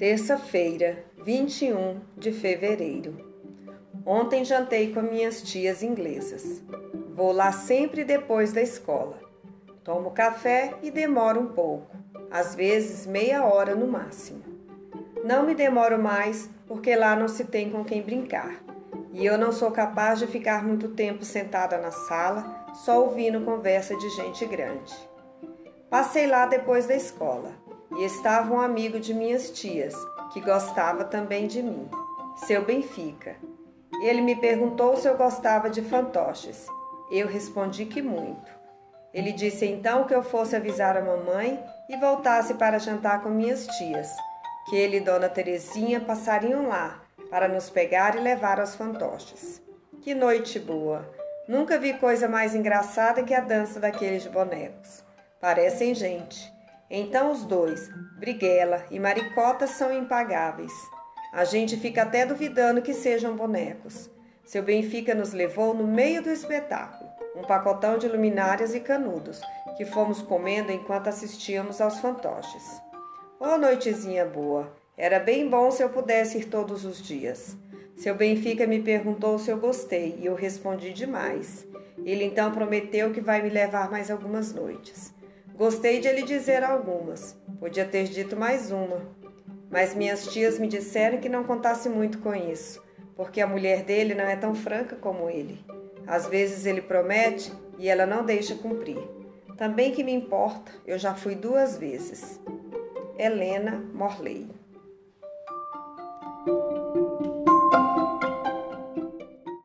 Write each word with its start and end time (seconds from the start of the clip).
Terça-feira, 0.00 1.04
21 1.26 2.00
de 2.16 2.32
fevereiro. 2.32 3.18
Ontem 4.06 4.46
jantei 4.46 4.94
com 4.94 5.02
minhas 5.02 5.42
tias 5.42 5.82
inglesas. 5.82 6.62
Vou 7.14 7.32
lá 7.32 7.52
sempre 7.52 8.02
depois 8.02 8.50
da 8.50 8.62
escola. 8.62 9.18
Tomo 9.84 10.12
café 10.12 10.72
e 10.82 10.90
demoro 10.90 11.42
um 11.42 11.48
pouco, 11.48 11.94
às 12.30 12.54
vezes 12.54 13.06
meia 13.06 13.44
hora 13.44 13.74
no 13.74 13.86
máximo. 13.86 14.42
Não 15.22 15.44
me 15.44 15.54
demoro 15.54 16.02
mais 16.02 16.48
porque 16.66 16.96
lá 16.96 17.14
não 17.14 17.28
se 17.28 17.44
tem 17.44 17.68
com 17.68 17.84
quem 17.84 18.00
brincar. 18.00 18.64
E 19.12 19.26
eu 19.26 19.36
não 19.36 19.52
sou 19.52 19.70
capaz 19.70 20.18
de 20.18 20.26
ficar 20.26 20.64
muito 20.64 20.88
tempo 20.88 21.26
sentada 21.26 21.76
na 21.76 21.90
sala 21.90 22.72
só 22.72 23.04
ouvindo 23.04 23.44
conversa 23.44 23.94
de 23.94 24.08
gente 24.16 24.46
grande. 24.46 24.94
Passei 25.90 26.26
lá 26.26 26.46
depois 26.46 26.86
da 26.86 26.94
escola 26.94 27.68
e 27.96 28.04
estava 28.04 28.52
um 28.52 28.60
amigo 28.60 29.00
de 29.00 29.12
minhas 29.12 29.50
tias, 29.50 29.94
que 30.32 30.40
gostava 30.40 31.04
também 31.04 31.46
de 31.46 31.62
mim, 31.62 31.88
seu 32.36 32.64
Benfica. 32.64 33.36
Ele 34.02 34.20
me 34.20 34.36
perguntou 34.36 34.96
se 34.96 35.08
eu 35.08 35.16
gostava 35.16 35.68
de 35.68 35.82
fantoches. 35.82 36.66
Eu 37.10 37.26
respondi 37.26 37.84
que 37.84 38.00
muito. 38.00 38.50
Ele 39.12 39.32
disse 39.32 39.66
então 39.66 40.04
que 40.04 40.14
eu 40.14 40.22
fosse 40.22 40.54
avisar 40.54 40.96
a 40.96 41.02
mamãe 41.02 41.62
e 41.88 41.96
voltasse 41.96 42.54
para 42.54 42.78
jantar 42.78 43.22
com 43.22 43.28
minhas 43.28 43.66
tias, 43.66 44.08
que 44.68 44.76
ele 44.76 44.98
e 44.98 45.00
Dona 45.00 45.28
Terezinha 45.28 46.00
passariam 46.00 46.68
lá 46.68 47.02
para 47.28 47.48
nos 47.48 47.68
pegar 47.68 48.16
e 48.16 48.20
levar 48.20 48.60
aos 48.60 48.74
fantoches. 48.74 49.60
Que 50.00 50.14
noite 50.14 50.58
boa! 50.58 51.04
Nunca 51.48 51.78
vi 51.78 51.94
coisa 51.94 52.28
mais 52.28 52.54
engraçada 52.54 53.24
que 53.24 53.34
a 53.34 53.40
dança 53.40 53.80
daqueles 53.80 54.26
bonecos. 54.28 55.04
Parecem 55.40 55.94
gente. 55.94 56.52
Então 56.90 57.30
os 57.30 57.44
dois, 57.44 57.88
Briguela 58.18 58.84
e 58.90 58.98
Maricota, 58.98 59.68
são 59.68 59.92
impagáveis. 59.92 60.72
A 61.32 61.44
gente 61.44 61.76
fica 61.76 62.02
até 62.02 62.26
duvidando 62.26 62.82
que 62.82 62.92
sejam 62.92 63.36
bonecos. 63.36 64.10
Seu 64.44 64.64
Benfica 64.64 65.14
nos 65.14 65.32
levou 65.32 65.72
no 65.72 65.86
meio 65.86 66.20
do 66.20 66.30
espetáculo, 66.30 67.08
um 67.36 67.42
pacotão 67.42 67.96
de 67.96 68.08
luminárias 68.08 68.74
e 68.74 68.80
canudos, 68.80 69.40
que 69.76 69.84
fomos 69.84 70.20
comendo 70.20 70.72
enquanto 70.72 71.06
assistíamos 71.06 71.80
aos 71.80 72.00
fantoches. 72.00 72.82
Ô 73.38 73.54
oh, 73.54 73.58
noitezinha 73.58 74.24
boa! 74.24 74.74
Era 74.98 75.20
bem 75.20 75.48
bom 75.48 75.70
se 75.70 75.84
eu 75.84 75.88
pudesse 75.90 76.38
ir 76.38 76.46
todos 76.46 76.84
os 76.84 77.00
dias. 77.00 77.56
Seu 77.96 78.16
Benfica 78.16 78.66
me 78.66 78.82
perguntou 78.82 79.38
se 79.38 79.50
eu 79.50 79.58
gostei 79.58 80.16
e 80.18 80.26
eu 80.26 80.34
respondi 80.34 80.92
demais. 80.92 81.64
Ele 82.04 82.24
então 82.24 82.50
prometeu 82.50 83.12
que 83.12 83.20
vai 83.20 83.40
me 83.40 83.48
levar 83.48 83.90
mais 83.90 84.10
algumas 84.10 84.52
noites. 84.52 85.14
Gostei 85.60 86.00
de 86.00 86.08
ele 86.08 86.22
dizer 86.22 86.64
algumas, 86.64 87.36
podia 87.58 87.84
ter 87.84 88.04
dito 88.04 88.34
mais 88.34 88.70
uma, 88.70 89.02
mas 89.70 89.94
minhas 89.94 90.26
tias 90.26 90.58
me 90.58 90.66
disseram 90.66 91.18
que 91.18 91.28
não 91.28 91.44
contasse 91.44 91.86
muito 91.86 92.18
com 92.20 92.34
isso, 92.34 92.82
porque 93.14 93.42
a 93.42 93.46
mulher 93.46 93.82
dele 93.82 94.14
não 94.14 94.24
é 94.24 94.36
tão 94.36 94.54
franca 94.54 94.96
como 94.96 95.28
ele. 95.28 95.62
Às 96.06 96.26
vezes 96.26 96.64
ele 96.64 96.80
promete 96.80 97.52
e 97.78 97.90
ela 97.90 98.06
não 98.06 98.24
deixa 98.24 98.54
cumprir. 98.54 98.96
Também 99.58 99.92
que 99.92 100.02
me 100.02 100.14
importa, 100.14 100.72
eu 100.86 100.98
já 100.98 101.14
fui 101.14 101.34
duas 101.34 101.76
vezes. 101.76 102.40
Helena 103.18 103.84
Morley 103.92 104.48